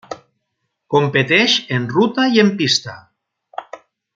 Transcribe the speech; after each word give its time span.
Competeix 0.93 1.57
en 1.77 1.85
ruta 1.93 2.27
i 2.37 2.43
en 2.47 2.53
pista. 2.63 2.97